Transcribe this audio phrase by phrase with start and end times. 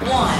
[0.00, 0.38] one.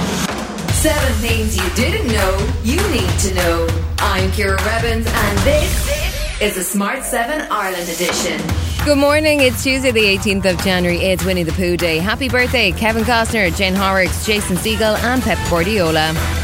[0.73, 3.67] Seven things you didn't know you need to know.
[3.99, 8.41] I'm Ciara Revins, and this is a Smart 7 Ireland edition.
[8.83, 9.39] Good morning.
[9.39, 10.97] It's Tuesday, the 18th of January.
[10.99, 11.99] It's Winnie the Pooh Day.
[11.99, 16.42] Happy birthday, Kevin Costner, Jane Horrocks, Jason Segel, and Pep Guardiola.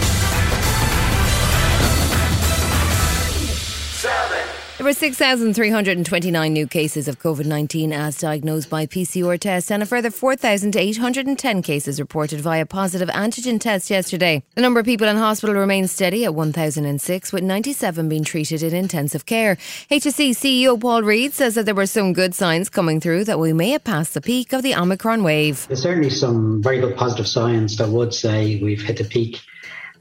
[4.79, 9.85] There were 6,329 new cases of COVID 19 as diagnosed by PCR test, and a
[9.85, 14.41] further 4,810 cases reported via positive antigen tests yesterday.
[14.55, 18.73] The number of people in hospital remains steady at 1,006, with 97 being treated in
[18.73, 19.57] intensive care.
[19.91, 23.51] HSE CEO Paul Reid says that there were some good signs coming through that we
[23.51, 25.67] may have passed the peak of the Omicron wave.
[25.67, 29.41] There's certainly some very good positive signs that would say we've hit the peak.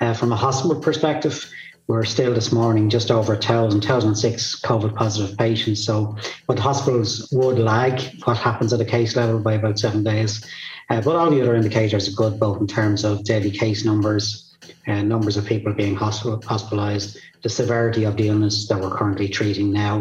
[0.01, 1.51] Uh, from a hospital perspective,
[1.89, 5.85] we're still this morning just over 1,000, 1,006 COVID positive patients.
[5.85, 6.17] So,
[6.47, 10.45] but hospitals would lag what happens at a case level by about seven days.
[10.91, 14.55] Uh, but all the other indicators are good, both in terms of daily case numbers,
[14.87, 18.95] and uh, numbers of people being hospital, hospitalised, the severity of the illness that we're
[18.95, 19.99] currently treating now,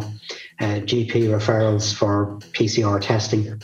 [0.59, 3.61] uh, GP referrals for PCR testing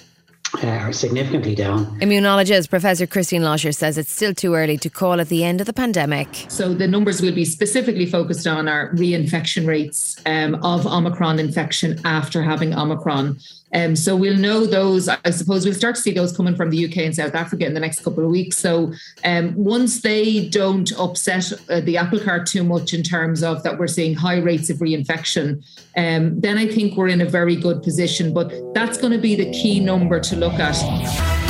[0.62, 1.86] uh, are significantly down.
[2.00, 5.68] Immunologist Professor Christine Loscher says it's still too early to call at the end of
[5.68, 6.46] the pandemic.
[6.50, 12.00] So the numbers will be specifically focused on our reinfection rates um, of Omicron infection
[12.06, 13.40] after having Omicron.
[13.74, 15.08] Um, so we'll know those.
[15.08, 17.74] I suppose we'll start to see those coming from the UK and South Africa in
[17.74, 18.58] the next couple of weeks.
[18.58, 18.94] So
[19.24, 23.78] um, once they don't upset uh, the apple cart too much in terms of that
[23.78, 25.64] we're seeing high rates of reinfection,
[25.98, 28.34] um, then I think we're in a very good position.
[28.34, 31.43] But that's going to be the key number to look at.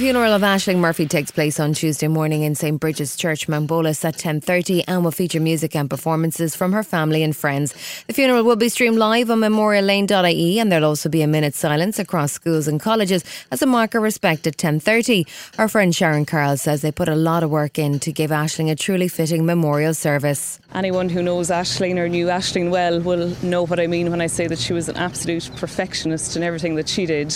[0.00, 4.16] Funeral of Ashling Murphy takes place on Tuesday morning in St Bridget's Church, Mountbolus at
[4.16, 7.74] 10.30 and will feature music and performances from her family and friends.
[8.06, 11.98] The funeral will be streamed live on memoriallane.ie and there'll also be a minute's silence
[11.98, 15.28] across schools and colleges as a mark of respect at 10.30.
[15.58, 18.70] Our friend Sharon Carl says they put a lot of work in to give Ashling
[18.70, 20.58] a truly fitting memorial service.
[20.74, 24.28] Anyone who knows Ashling or knew Ashling well will know what I mean when I
[24.28, 27.30] say that she was an absolute perfectionist in everything that she did.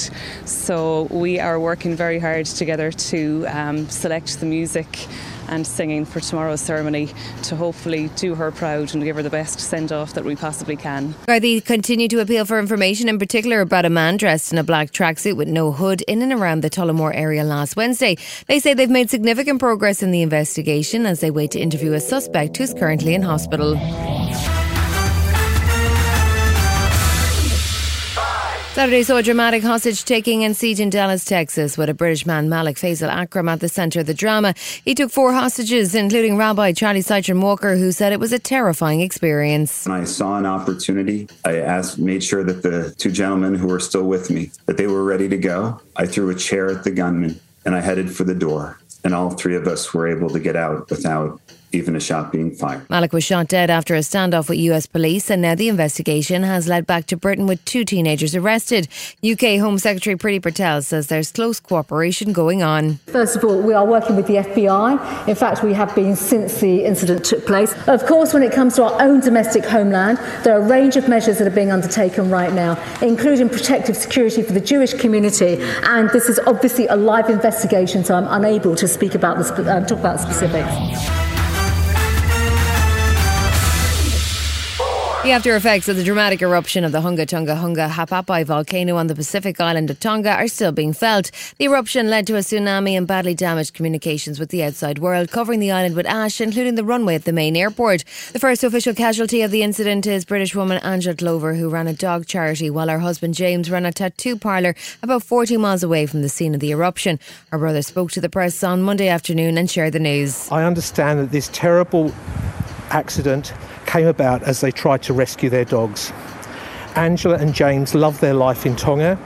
[0.46, 5.06] So we are working very hard together to um, select the music
[5.48, 7.10] and singing for tomorrow's ceremony
[7.42, 10.76] to hopefully do her proud and give her the best send off that we possibly
[10.76, 11.12] can.
[11.26, 14.90] Gardaí continue to appeal for information, in particular about a man dressed in a black
[14.90, 18.16] tracksuit with no hood in and around the Tullamore area last Wednesday.
[18.46, 22.00] They say they've made significant progress in the investigation as they wait to interview a
[22.00, 23.74] suspect who's currently in hospital.
[28.74, 32.48] Saturday saw a dramatic hostage taking and siege in Dallas, Texas, with a British man,
[32.48, 34.52] Malik Faisal Akram, at the centre of the drama.
[34.84, 39.00] He took four hostages, including Rabbi Charlie Cytron Walker, who said it was a terrifying
[39.00, 39.86] experience.
[39.86, 44.08] I saw an opportunity, I asked, made sure that the two gentlemen who were still
[44.08, 45.80] with me, that they were ready to go.
[45.94, 48.80] I threw a chair at the gunman and I headed for the door.
[49.04, 51.40] And all three of us were able to get out without
[51.74, 52.88] even a shot being fired.
[52.88, 56.68] Malik was shot dead after a standoff with US police, and now the investigation has
[56.68, 58.88] led back to Britain with two teenagers arrested.
[59.24, 62.96] UK Home Secretary Priti Patel says there's close cooperation going on.
[63.06, 65.28] First of all, we are working with the FBI.
[65.28, 67.74] In fact, we have been since the incident took place.
[67.88, 71.08] Of course, when it comes to our own domestic homeland, there are a range of
[71.08, 75.58] measures that are being undertaken right now, including protective security for the Jewish community.
[75.84, 79.86] And this is obviously a live investigation, so I'm unable to speak about the, uh,
[79.86, 81.13] talk about specifics.
[85.24, 89.06] The after effects of the dramatic eruption of the Hunga Tonga Hunga Ha'apai volcano on
[89.06, 91.30] the Pacific island of Tonga are still being felt.
[91.56, 95.60] The eruption led to a tsunami and badly damaged communications with the outside world, covering
[95.60, 98.04] the island with ash, including the runway at the main airport.
[98.34, 101.94] The first official casualty of the incident is British woman Angela Glover, who ran a
[101.94, 106.20] dog charity, while her husband James ran a tattoo parlour about 40 miles away from
[106.20, 107.18] the scene of the eruption.
[107.50, 110.52] Her brother spoke to the press on Monday afternoon and shared the news.
[110.52, 112.12] I understand that this terrible
[112.90, 113.54] accident
[113.94, 116.12] came about as they tried to rescue their dogs.
[116.96, 119.16] Angela and James loved their life in Tonga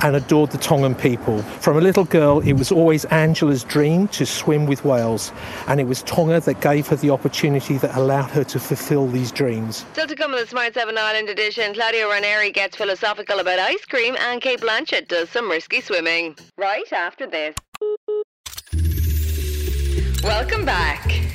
[0.00, 1.42] and adored the Tongan people.
[1.60, 5.30] From a little girl, it was always Angela's dream to swim with whales,
[5.68, 9.30] and it was Tonga that gave her the opportunity that allowed her to fulfill these
[9.30, 9.84] dreams.
[9.92, 13.84] Still to come in the Smart 7 Ireland edition, Claudio Ranieri gets philosophical about ice
[13.84, 16.34] cream, and Cate Blanchett does some risky swimming.
[16.56, 17.54] Right after this.
[20.22, 21.33] Welcome back.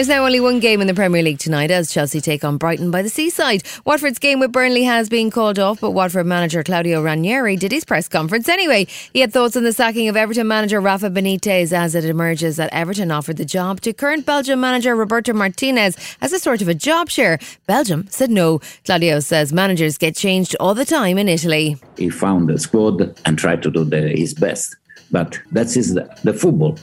[0.00, 2.90] There's now only one game in the Premier League tonight as Chelsea take on Brighton
[2.90, 3.64] by the seaside.
[3.84, 7.84] Watford's game with Burnley has been called off, but Watford manager Claudio Ranieri did his
[7.84, 8.86] press conference anyway.
[9.12, 12.72] He had thoughts on the sacking of Everton manager Rafa Benitez as it emerges that
[12.72, 16.74] Everton offered the job to current Belgium manager Roberto Martinez as a sort of a
[16.74, 17.38] job share.
[17.66, 18.58] Belgium said no.
[18.86, 21.76] Claudio says managers get changed all the time in Italy.
[21.98, 24.76] He found the squad and tried to do the, his best.
[25.10, 26.78] But that is the, the football.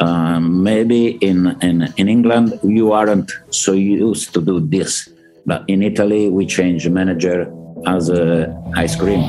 [0.00, 5.08] Um, maybe in, in, in England you aren't so used to do this,
[5.44, 7.52] but in Italy we change manager
[7.86, 9.22] as a ice cream.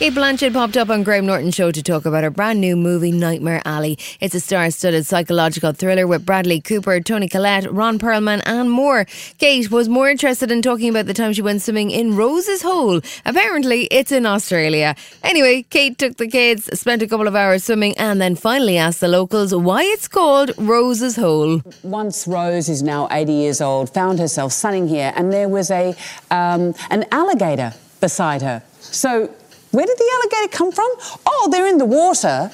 [0.00, 3.12] Cate Blanchett popped up on Graham Norton show to talk about her brand new movie,
[3.12, 3.96] Nightmare Alley.
[4.20, 9.06] It's a star studded psychological thriller with Bradley Cooper, Toni Collette, Ron Perlman, and more.
[9.38, 13.00] Cate was more interested in talking about the time she went swimming in Rose's Hole.
[13.24, 14.96] Apparently, it's in Australia.
[15.22, 19.00] Anyway, Cate took the kids, spent a couple of hours swimming, and then finally asked
[19.00, 21.62] the locals why it's called Rose's Hole.
[21.84, 25.94] Once Rose is now 80 years old, found herself sunning here, and there was a
[26.32, 28.60] um, an alligator beside her.
[28.80, 29.32] So
[29.74, 30.88] where did the alligator come from?
[31.26, 32.50] Oh, they're in the water.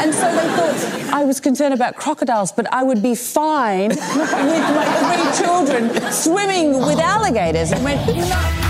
[0.00, 4.00] and so they thought I was concerned about crocodiles, but I would be fine with
[4.00, 7.70] my three children swimming with alligators.
[7.70, 8.67] And went,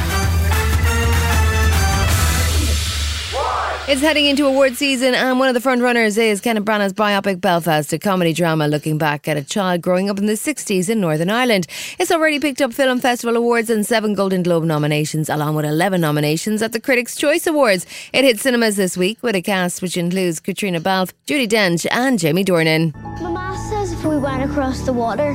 [3.91, 7.41] It's heading into award season, and one of the front runners is Kenneth Branagh's biopic
[7.41, 11.01] Belfast, a comedy drama looking back at a child growing up in the 60s in
[11.01, 11.67] Northern Ireland.
[11.99, 16.03] It's already picked up Film Festival awards and seven Golden Globe nominations, along with 11
[16.03, 17.87] nominations at the Critics' Choice Awards.
[18.13, 22.19] It hit cinemas this week with a cast which includes Caitríona Balfe, Judi Dench, and
[22.19, 22.95] Jamie Dornan.
[23.23, 25.33] Mama says if we went across the water,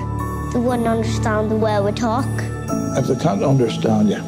[0.53, 2.27] they wouldn't understand the way we talk.
[2.95, 4.21] If they can't understand you,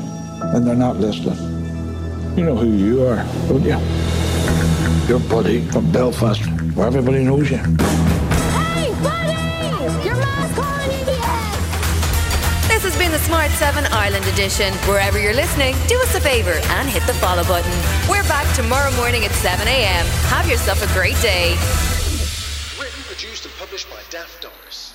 [0.51, 1.37] then they're not listening.
[2.35, 4.04] You know who you are, don't you?
[5.07, 6.41] Your buddy from Belfast,
[6.73, 7.57] where everybody knows you.
[7.57, 10.03] Hey, buddy!
[10.03, 11.05] Your mom's calling you
[12.67, 14.73] This has been the Smart 7 Ireland edition.
[14.89, 17.71] Wherever you're listening, do us a favour and hit the follow button.
[18.09, 20.07] We're back tomorrow morning at 7 a.m.
[20.33, 21.51] Have yourself a great day.
[22.81, 24.94] Written, produced, and published by Daft Doris.